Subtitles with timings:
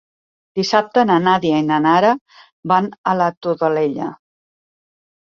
[0.59, 2.15] Dissabte na Nàdia i na Nara
[2.75, 4.13] van a la Todolella.